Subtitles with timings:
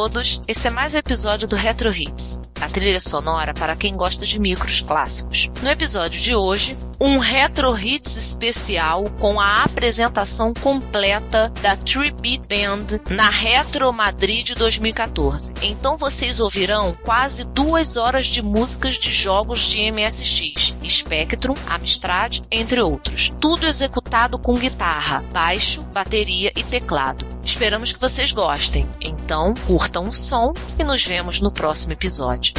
[0.00, 4.24] todos, esse é mais um episódio do Retro Hits, a trilha sonora para quem gosta
[4.24, 5.50] de micros clássicos.
[5.62, 12.46] No episódio de hoje, um Retro Hits especial com a apresentação completa da Tree Beat
[12.46, 15.54] Band na Retro Madrid 2014.
[15.62, 22.82] Então vocês ouvirão quase duas horas de músicas de jogos de MSX, Spectrum, Amstrad, entre
[22.82, 23.30] outros.
[23.40, 27.26] Tudo executado com guitarra, baixo, bateria e teclado.
[27.42, 28.86] Esperamos que vocês gostem.
[29.00, 32.52] Então, curtam o som e nos vemos no próximo episódio.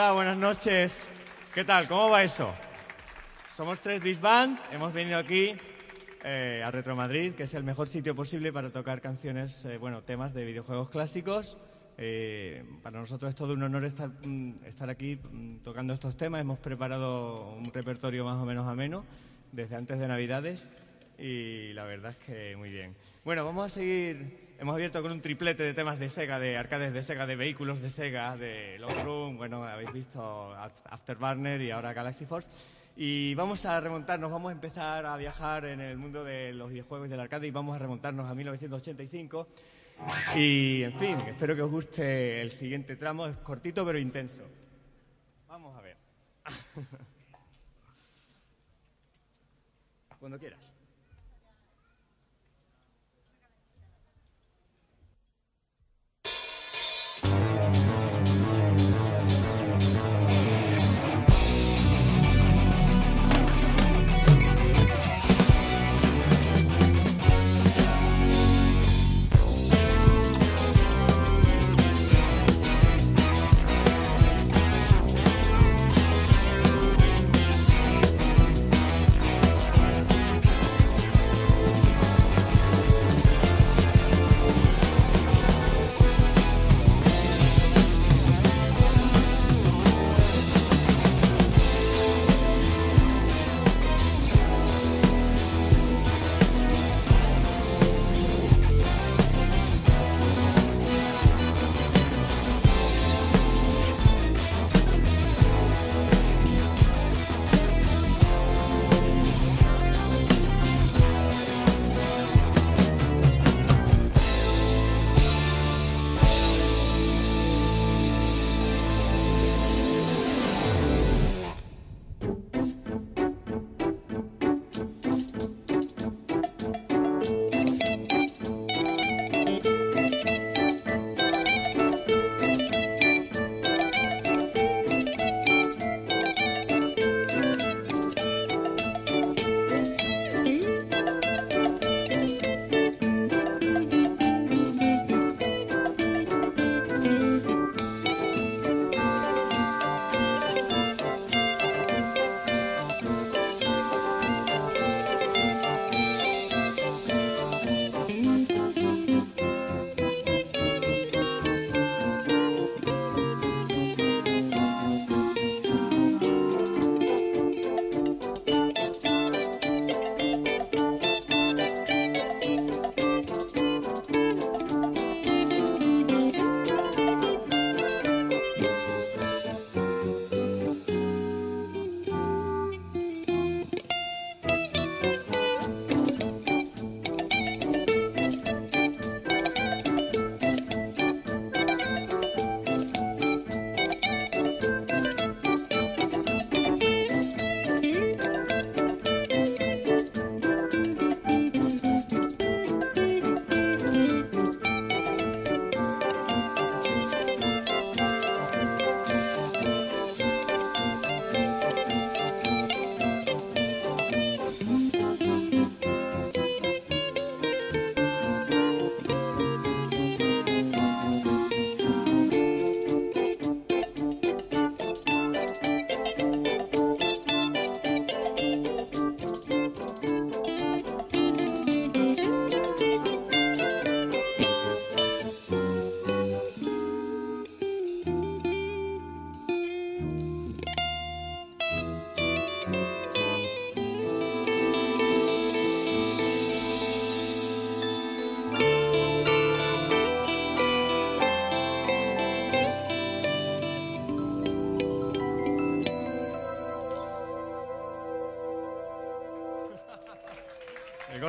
[0.00, 1.06] Hola, buenas noches.
[1.52, 1.86] ¿Qué tal?
[1.86, 2.50] ¿Cómo va eso?
[3.54, 4.58] Somos tres Disband.
[4.72, 5.52] Hemos venido aquí
[6.24, 10.02] eh, a Retro Madrid, que es el mejor sitio posible para tocar canciones, eh, bueno,
[10.02, 11.58] temas de videojuegos clásicos.
[11.98, 16.40] Eh, para nosotros es todo un honor estar, mm, estar aquí mm, tocando estos temas.
[16.40, 19.04] Hemos preparado un repertorio más o menos ameno
[19.52, 20.70] desde antes de Navidades
[21.18, 22.94] y la verdad es que muy bien.
[23.22, 24.49] Bueno, vamos a seguir.
[24.60, 27.80] Hemos abierto con un triplete de temas de Sega, de arcades de Sega, de vehículos
[27.80, 32.50] de Sega, de Long Room, bueno, habéis visto Afterburner y ahora Galaxy Force.
[32.94, 37.08] Y vamos a remontarnos, vamos a empezar a viajar en el mundo de los videojuegos
[37.08, 39.48] y del arcade y vamos a remontarnos a 1985.
[40.36, 44.46] Y, en fin, espero que os guste el siguiente tramo, es cortito pero intenso.
[45.48, 45.96] Vamos a ver.
[50.18, 50.69] Cuando quieras.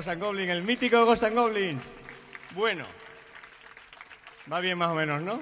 [0.07, 1.83] Goblin, el mítico Ghost Goblins.
[2.55, 2.83] Bueno,
[4.51, 5.41] va bien más o menos, ¿no?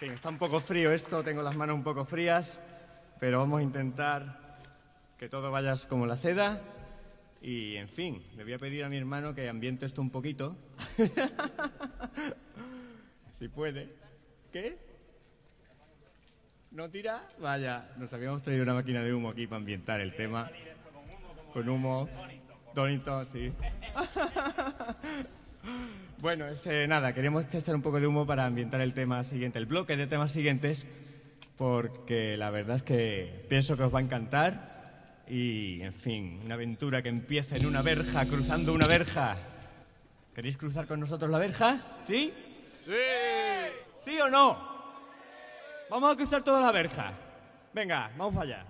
[0.00, 2.60] está un poco frío esto, tengo las manos un poco frías,
[3.18, 4.58] pero vamos a intentar
[5.18, 6.60] que todo vaya como la seda.
[7.40, 10.56] Y, en fin, le voy a pedir a mi hermano que ambiente esto un poquito.
[13.32, 13.94] si puede.
[14.52, 14.78] ¿Qué?
[16.72, 17.28] ¿No tira?
[17.38, 20.50] Vaya, nos habíamos traído una máquina de humo aquí para ambientar el tema.
[21.52, 22.08] Con humo.
[22.76, 23.50] Donito, sí.
[26.18, 26.44] bueno,
[26.86, 30.06] nada, queríamos echar un poco de humo para ambientar el tema siguiente, el bloque de
[30.06, 30.86] temas siguientes,
[31.56, 36.52] porque la verdad es que pienso que os va a encantar y, en fin, una
[36.52, 39.38] aventura que empieza en una verja, cruzando una verja.
[40.34, 41.80] ¿Queréis cruzar con nosotros la verja?
[42.04, 42.30] ¿Sí?
[42.84, 42.92] Sí.
[43.96, 44.58] ¿Sí o no?
[45.88, 47.14] Vamos a cruzar toda la verja.
[47.72, 48.66] Venga, vamos para allá.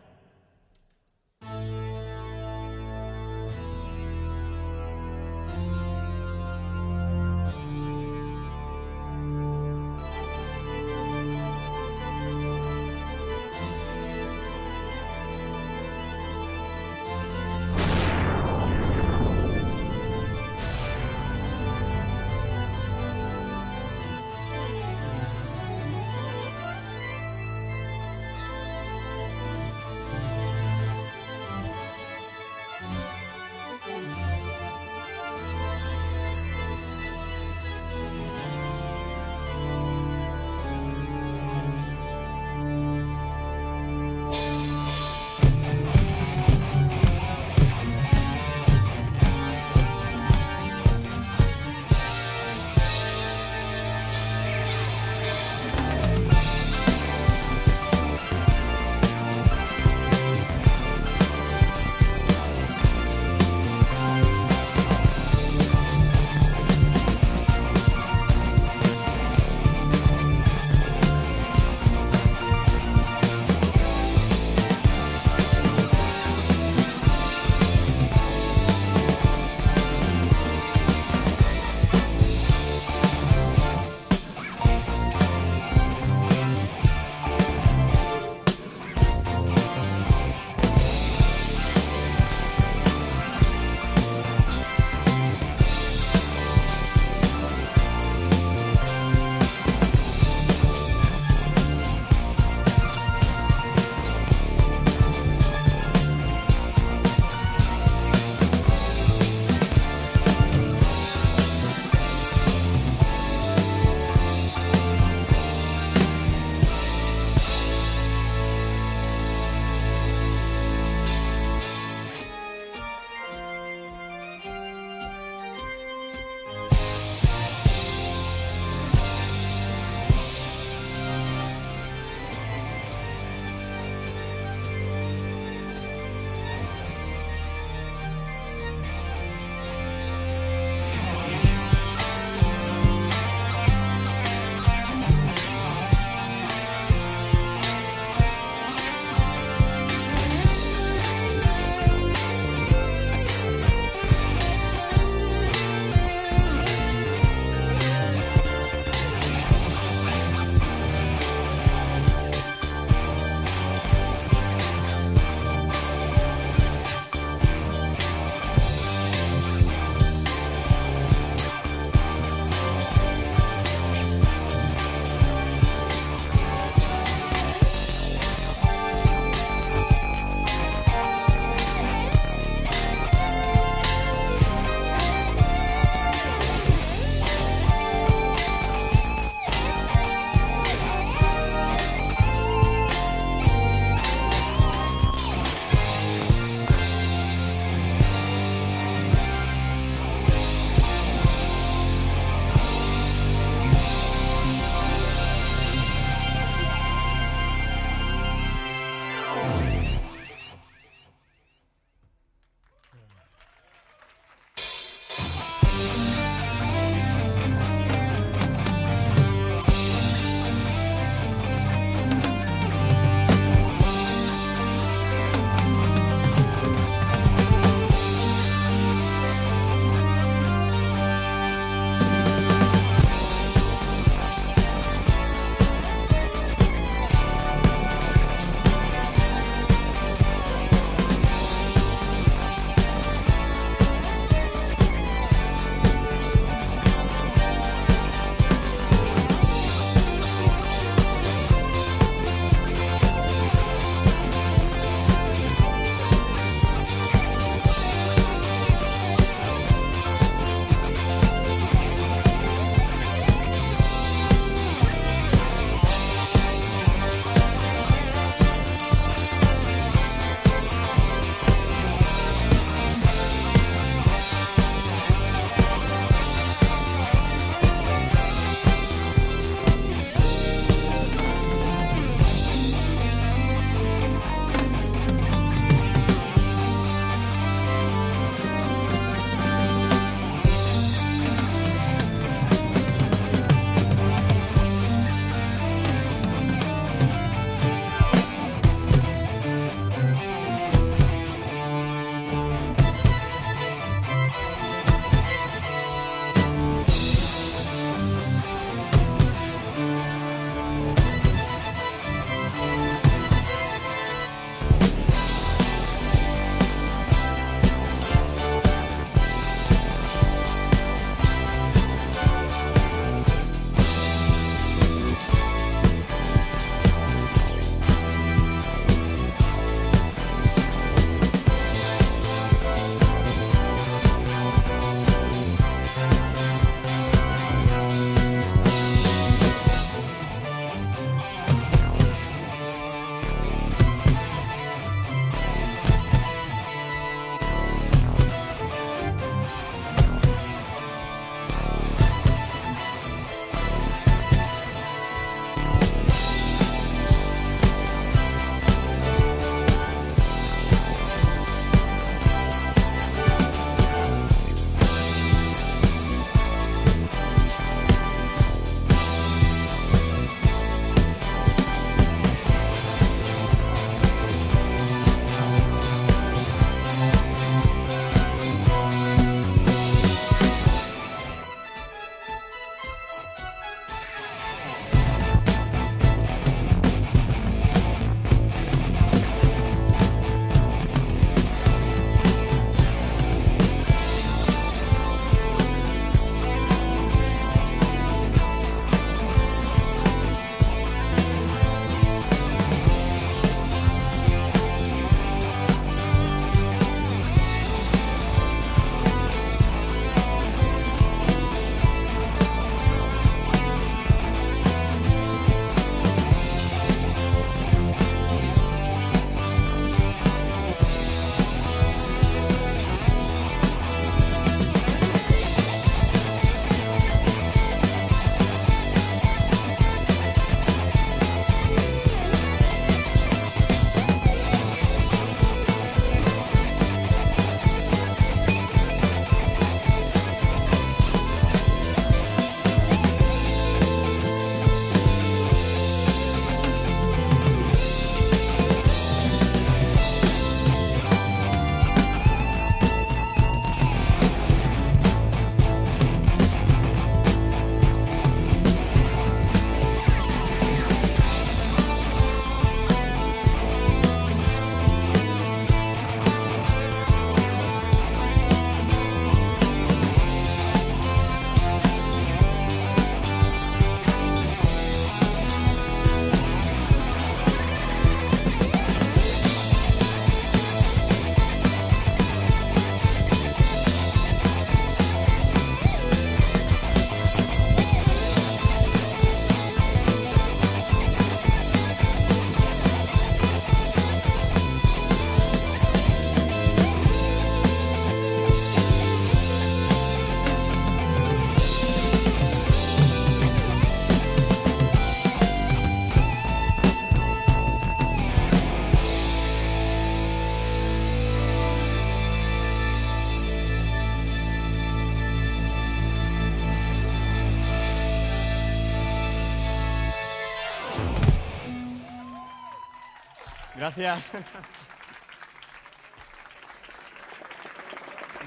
[523.87, 524.33] Gracias.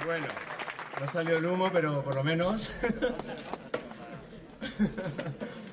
[0.05, 0.27] Bueno,
[0.99, 2.69] no salió el humo, pero por lo menos.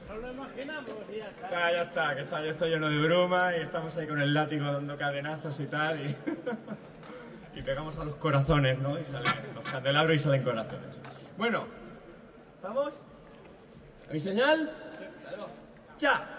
[0.08, 1.48] No lo imaginamos y ya está.
[1.48, 4.32] Ah, ya está, que está, ya estoy lleno de bruma y estamos ahí con el
[4.32, 6.00] látigo dando cadenazos y tal.
[6.00, 6.16] Y,
[7.58, 9.00] y pegamos a los corazones, ¿no?
[9.00, 11.00] Y salen los candelabros y salen corazones.
[11.36, 11.66] Bueno,
[12.54, 12.94] ¿estamos?
[14.08, 14.70] ¿A mi señal?
[15.98, 16.36] ¡Ya!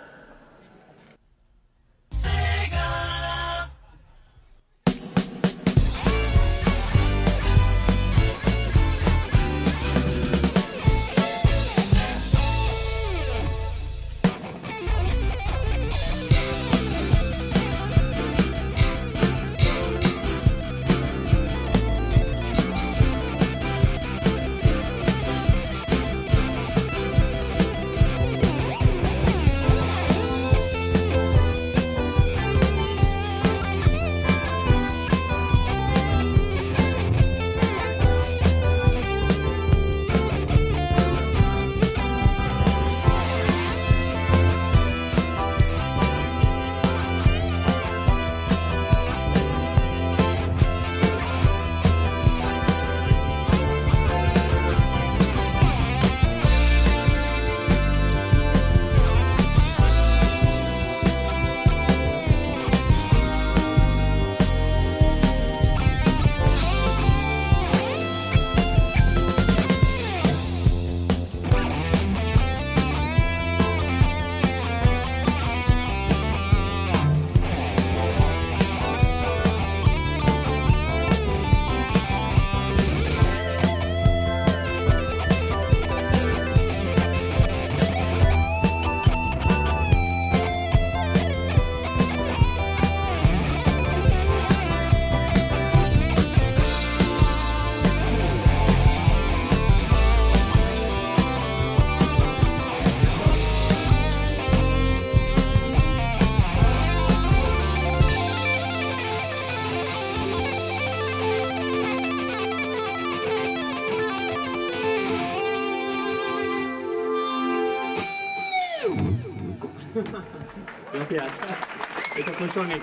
[121.17, 122.35] Gracias.
[122.37, 122.81] Fue Sonic.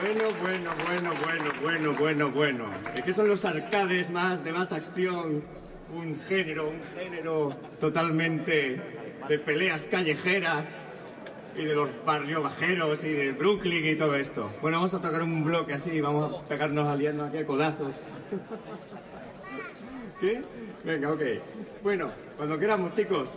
[0.00, 2.64] Bueno, bueno, bueno, bueno, bueno, bueno, bueno.
[2.94, 5.42] Es que son los arcades más de más acción,
[5.92, 8.80] un género, un género totalmente
[9.28, 10.78] de peleas callejeras
[11.56, 14.52] y de los barrios bajeros y de Brooklyn y todo esto.
[14.62, 17.94] Bueno, vamos a tocar un bloque así, vamos a pegarnos aliando aquí a codazos.
[20.20, 20.40] ¿Qué?
[20.84, 21.22] Venga, ok.
[21.82, 23.28] Bueno, cuando queramos, chicos.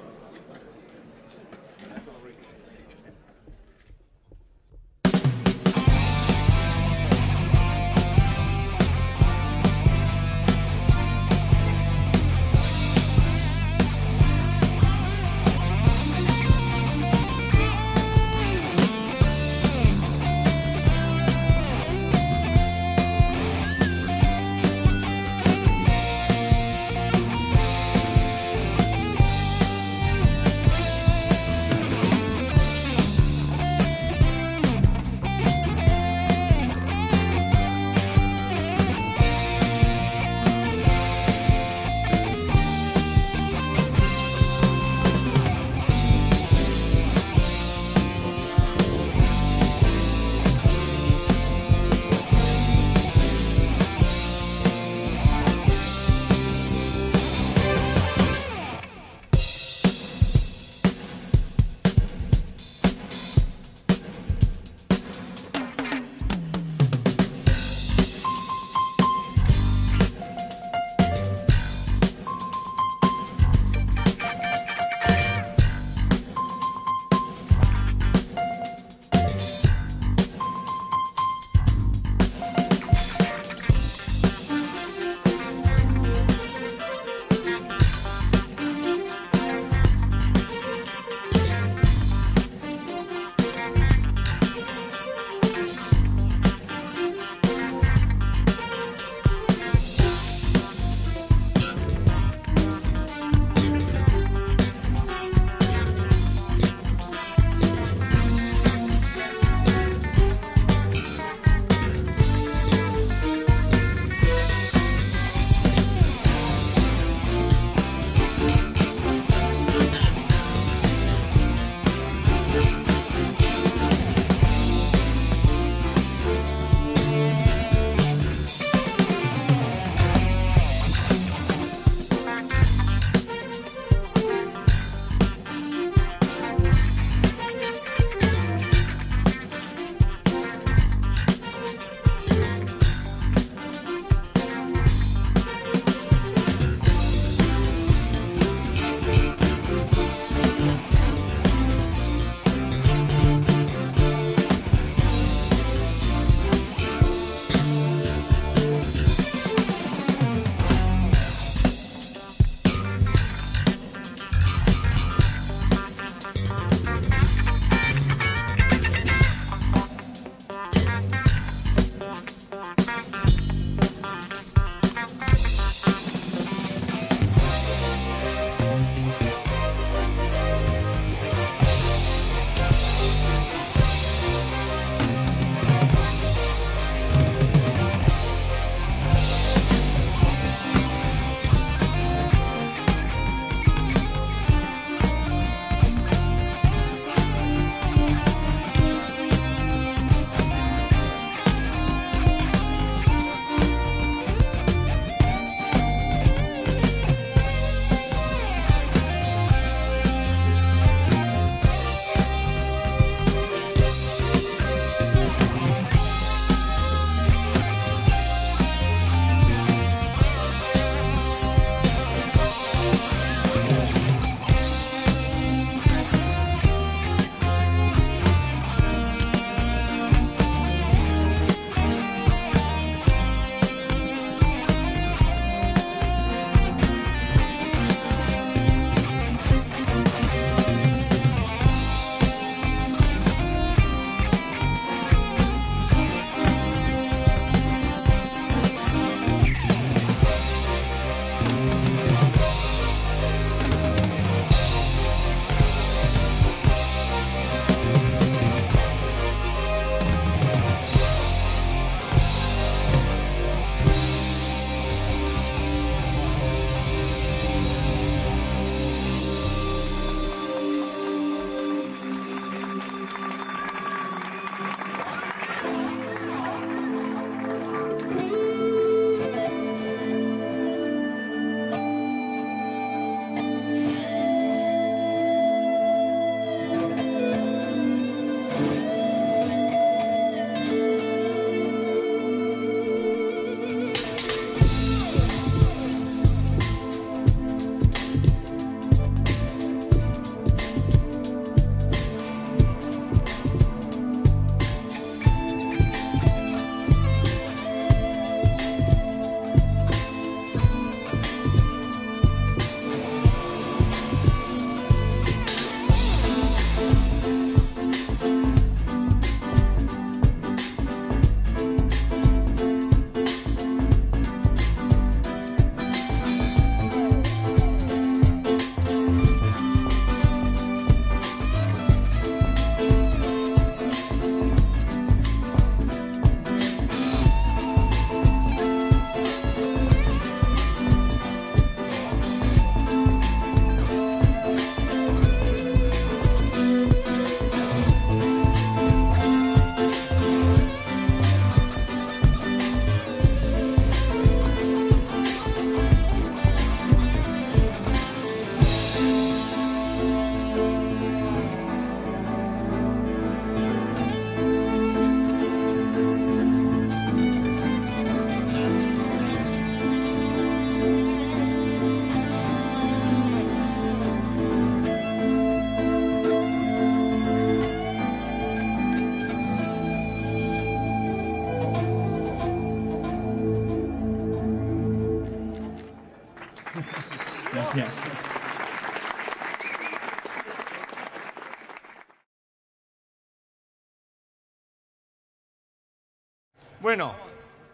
[396.90, 397.14] Bueno,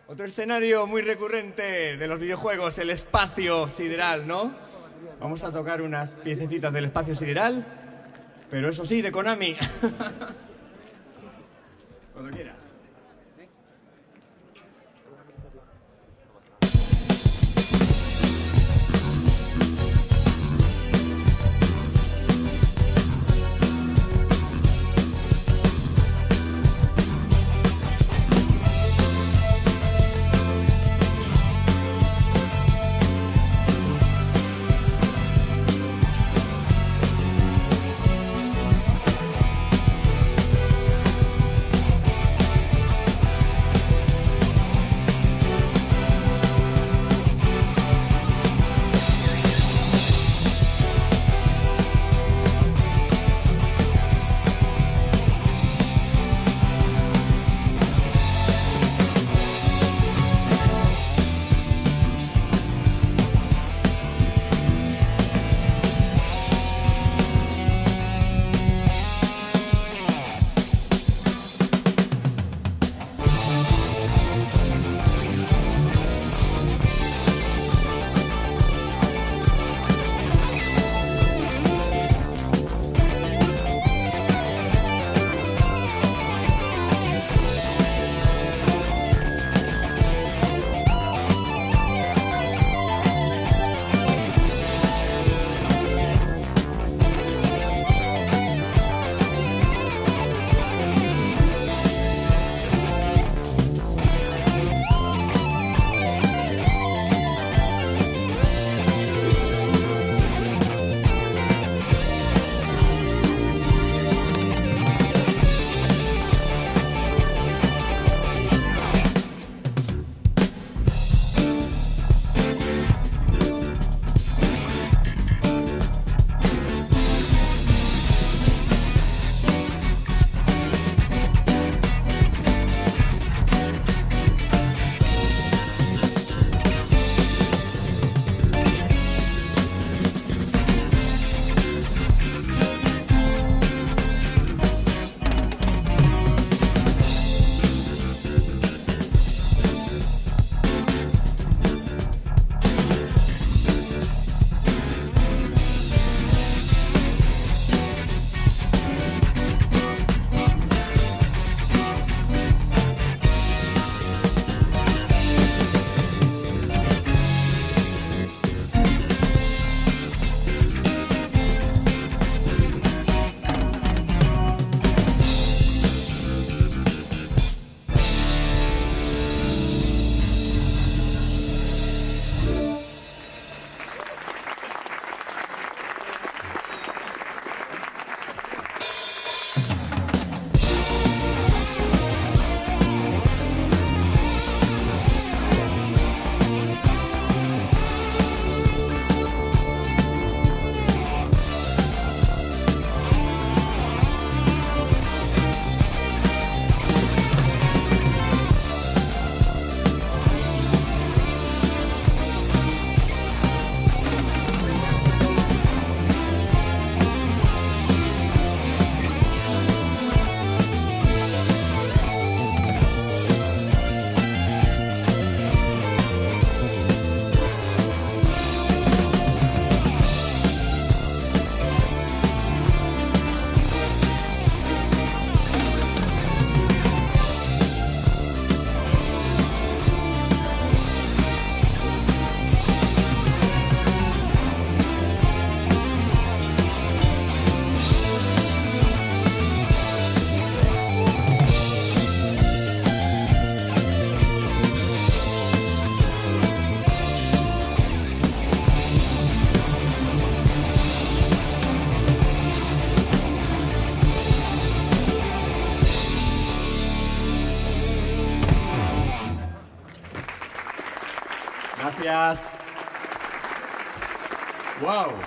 [0.07, 4.53] otro escenario muy recurrente de los videojuegos, el espacio sideral, ¿no?
[5.21, 7.65] Vamos a tocar unas piececitas del espacio sideral,
[8.51, 9.55] pero eso sí, de Konami.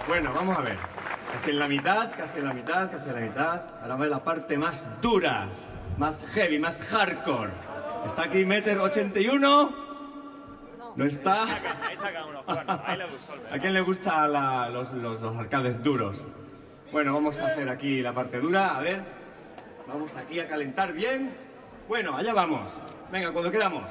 [0.08, 0.76] bueno, vamos a ver.
[1.32, 3.62] Casi en la mitad, casi en la mitad, casi en la mitad.
[3.82, 5.48] Ahora va la parte más dura,
[5.98, 7.50] más heavy, más hardcore.
[8.06, 9.88] Está aquí Meter 81.
[10.96, 11.44] ¿No está?
[11.44, 14.32] Ahí saca unos cuantos, ahí le busco el ¿A quién le gustan
[14.72, 16.24] los, los- los arcades duros?
[16.90, 18.76] Bueno, vamos a hacer aquí la parte dura.
[18.76, 19.02] A ver,
[19.86, 21.36] vamos aquí a calentar bien.
[21.86, 22.72] Bueno, allá vamos.
[23.12, 23.84] Venga, cuando queramos.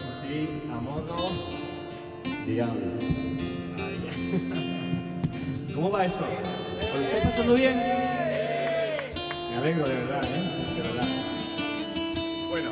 [0.00, 1.32] Así, a modo,
[2.46, 3.04] digamos.
[3.78, 4.08] Ahí.
[5.74, 6.24] ¿Cómo va eso?
[6.82, 7.76] ¿Os lo estáis pasando bien?
[9.50, 10.74] Me alegro de verdad, ¿eh?
[10.76, 11.08] De verdad.
[12.50, 12.70] Bueno,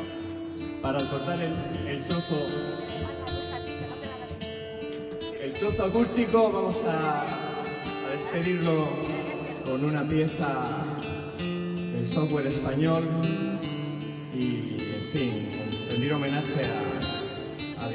[0.81, 2.35] para cortar el, el trozo
[5.41, 8.87] el trozo acústico vamos a, a despedirlo
[9.65, 10.85] con una pieza
[11.39, 13.07] del software español
[14.33, 15.51] y, en fin,
[15.89, 17.00] rendir homenaje a, a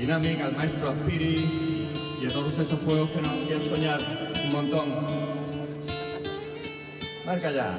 [0.00, 1.34] Dynamic, al maestro Azpiri
[2.22, 4.00] y a todos esos juegos que nos hacían soñar
[4.44, 4.88] un montón.
[7.24, 7.76] Marca ya.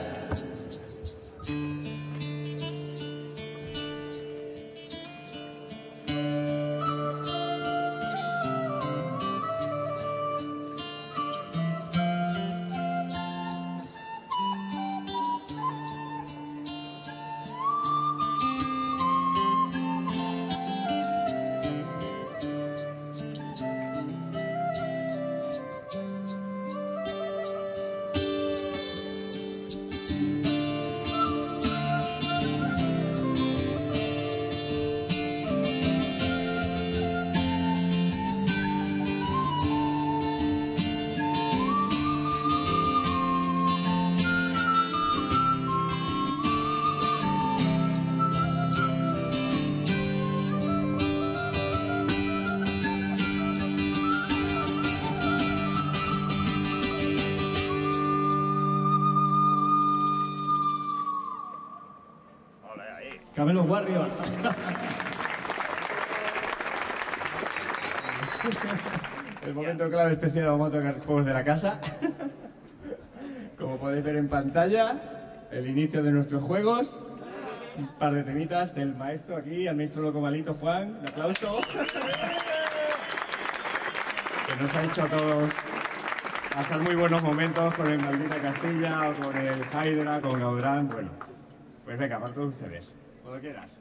[69.77, 71.79] Momento clave especial vamos a tocar juegos de la casa.
[73.59, 74.99] Como podéis ver en pantalla,
[75.51, 76.99] el inicio de nuestros juegos.
[77.77, 80.97] Un par de temitas del maestro aquí, al maestro loco malito Juan.
[80.99, 81.57] Un aplauso.
[84.47, 85.53] Que nos ha hecho a todos
[86.55, 90.89] pasar muy buenos momentos con el Maldita Castilla o con el Hydra, con Gaudrán.
[90.89, 91.11] Bueno,
[91.85, 92.95] pues venga, para todos ustedes.
[93.21, 93.76] Cuando quieras.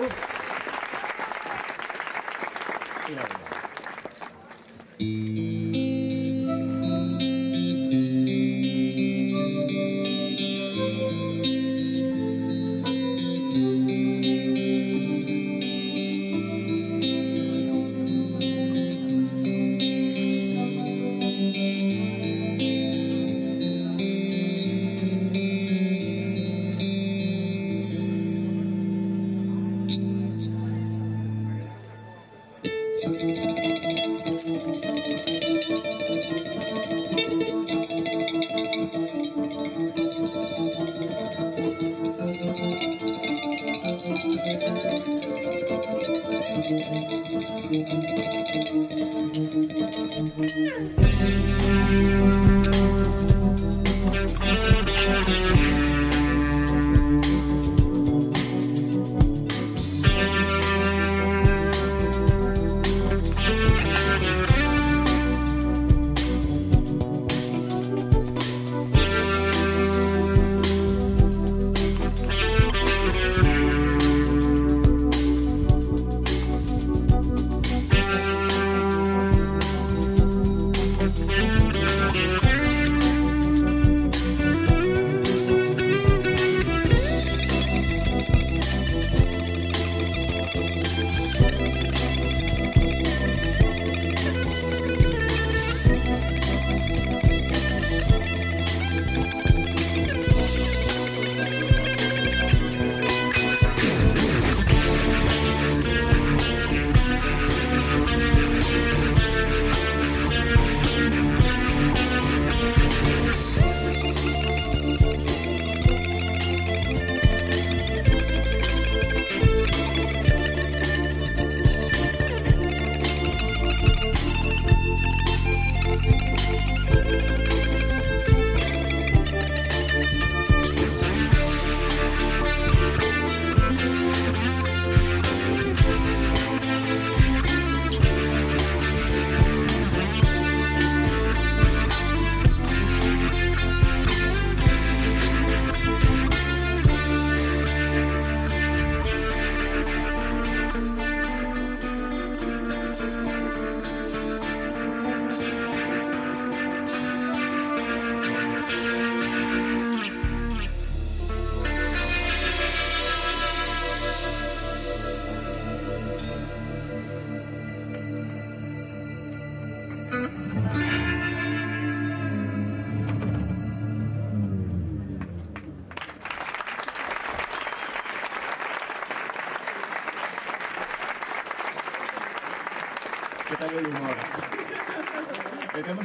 [0.00, 0.08] You
[3.16, 3.34] never
[4.98, 5.39] know.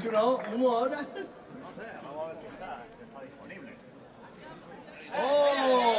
[0.05, 1.01] ¿Metemos una humo ahora?
[1.01, 2.83] No sé, vamos a ver si está,
[3.23, 3.75] disponible.
[5.17, 5.93] ¡Oh!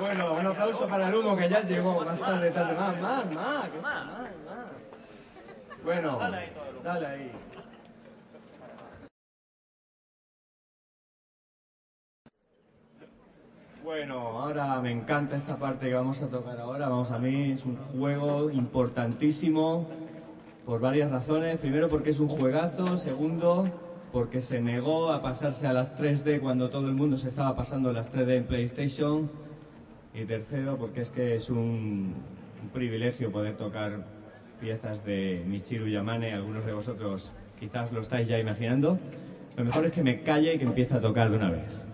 [0.00, 4.08] Bueno, un aplauso para el humo que ya llegó más tarde, tarde, más, más, más.
[5.84, 6.18] Bueno,
[6.82, 7.32] dale ahí.
[13.84, 16.88] Bueno, ahora me encanta esta parte que vamos a tocar ahora.
[16.88, 19.86] Vamos a mí, es un juego importantísimo
[20.70, 21.58] por varias razones.
[21.58, 23.68] Primero porque es un juegazo, segundo
[24.12, 27.92] porque se negó a pasarse a las 3D cuando todo el mundo se estaba pasando
[27.92, 29.28] las 3D en PlayStation.
[30.14, 32.14] Y tercero porque es que es un,
[32.62, 34.04] un privilegio poder tocar
[34.60, 36.34] piezas de Michiru Yamane.
[36.34, 38.96] Algunos de vosotros quizás lo estáis ya imaginando.
[39.56, 41.89] Lo mejor es que me calle y que empiece a tocar de una vez.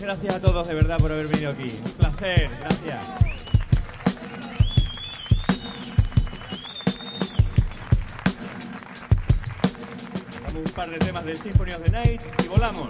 [0.00, 1.66] Gracias a todos de verdad por haber venido aquí.
[1.84, 3.08] Un placer, gracias.
[10.54, 12.88] Un par de temas del Symphony of the Night y volamos.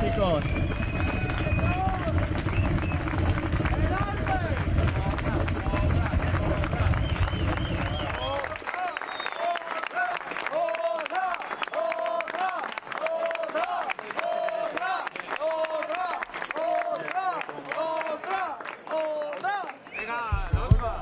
[0.00, 0.44] Chicos.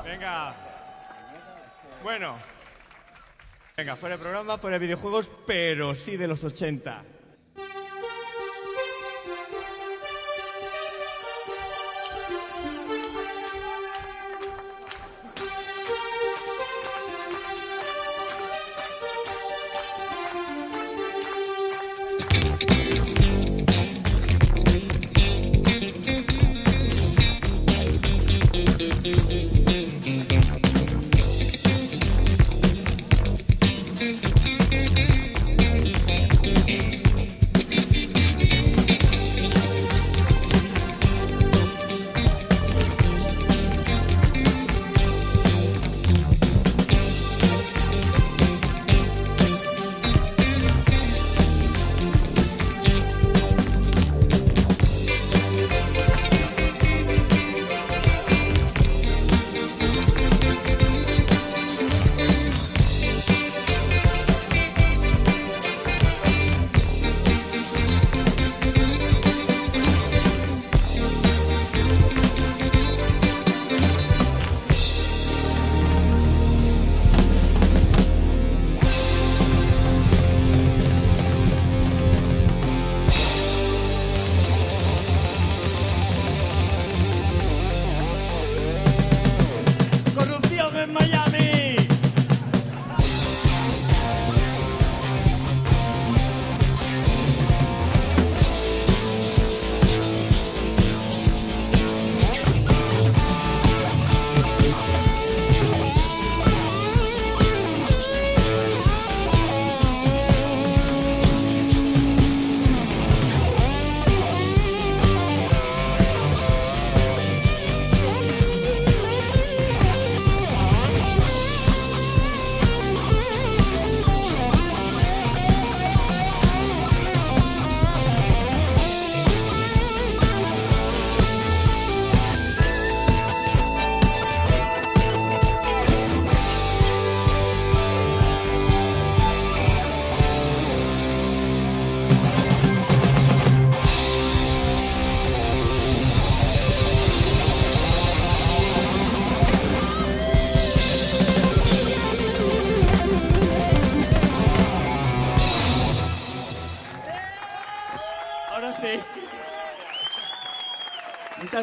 [0.03, 0.53] Venga.
[2.03, 2.35] Bueno.
[3.77, 7.18] Venga, fuera de programa, fuera de videojuegos, pero sí de los 80.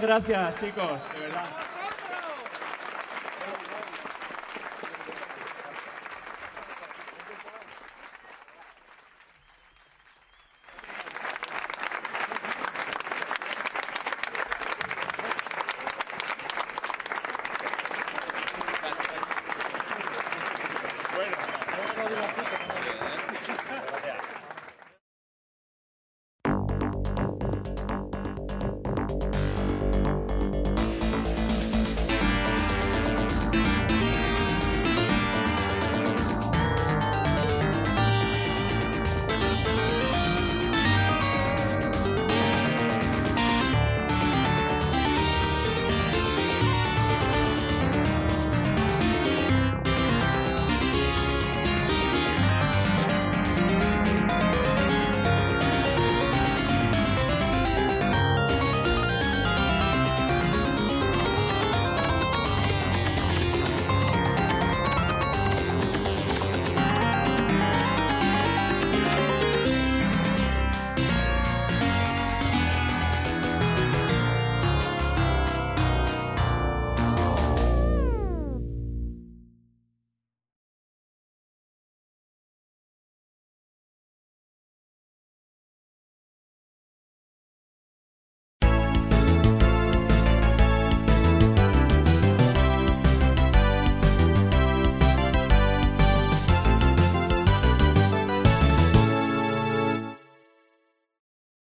[0.06, 1.00] Gracias, chicos.